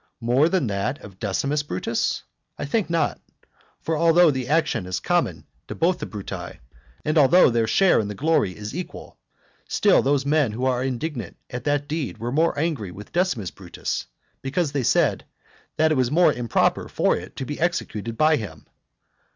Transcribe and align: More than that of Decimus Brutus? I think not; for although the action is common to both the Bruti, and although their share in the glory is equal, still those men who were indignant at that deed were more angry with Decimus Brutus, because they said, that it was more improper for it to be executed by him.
More 0.21 0.49
than 0.49 0.65
that 0.65 0.99
of 1.03 1.19
Decimus 1.19 1.61
Brutus? 1.61 2.23
I 2.57 2.65
think 2.65 2.89
not; 2.89 3.21
for 3.79 3.95
although 3.95 4.31
the 4.31 4.47
action 4.47 4.87
is 4.87 4.99
common 4.99 5.45
to 5.67 5.75
both 5.75 5.99
the 5.99 6.07
Bruti, 6.07 6.57
and 7.05 7.19
although 7.19 7.51
their 7.51 7.67
share 7.67 7.99
in 7.99 8.07
the 8.07 8.15
glory 8.15 8.57
is 8.57 8.75
equal, 8.75 9.19
still 9.67 10.01
those 10.01 10.25
men 10.25 10.53
who 10.53 10.61
were 10.61 10.81
indignant 10.81 11.37
at 11.51 11.65
that 11.65 11.87
deed 11.87 12.17
were 12.17 12.31
more 12.31 12.57
angry 12.57 12.89
with 12.89 13.11
Decimus 13.11 13.51
Brutus, 13.51 14.07
because 14.41 14.71
they 14.71 14.81
said, 14.81 15.23
that 15.77 15.91
it 15.91 15.95
was 15.95 16.09
more 16.09 16.33
improper 16.33 16.87
for 16.89 17.15
it 17.15 17.35
to 17.35 17.45
be 17.45 17.59
executed 17.59 18.17
by 18.17 18.37
him. 18.37 18.65